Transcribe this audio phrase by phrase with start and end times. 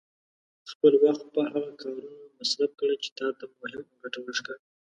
[0.71, 4.63] خپل وخت په هغه کارونو مصرف کړه چې تا ته مهم او ګټور ښکاري.